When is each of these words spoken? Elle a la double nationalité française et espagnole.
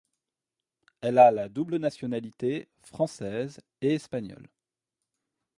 Elle 1.01 1.19
a 1.19 1.29
la 1.29 1.47
double 1.47 1.75
nationalité 1.77 2.67
française 2.81 3.61
et 3.81 3.93
espagnole. 3.93 4.47